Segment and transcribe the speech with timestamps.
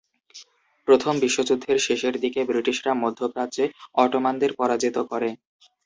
[0.87, 3.63] প্রথম বিশ্বযুদ্ধের শেষের দিকে ব্রিটিশরা মধ্যপ্রাচ্যে
[3.95, 5.29] অটোমানদের পরাজিত করে।